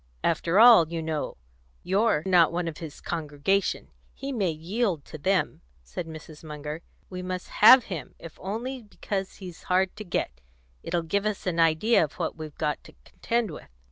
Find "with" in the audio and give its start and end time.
13.51-13.69